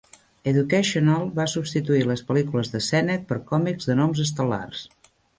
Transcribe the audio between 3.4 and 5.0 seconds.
còmics de noms estel·lars.